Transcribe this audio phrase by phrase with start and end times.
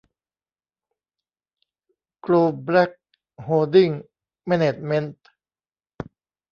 [2.21, 2.91] โกลเบล็ก
[3.41, 3.89] โฮลดิ้ง
[4.45, 5.25] แมนเนจเม้นท์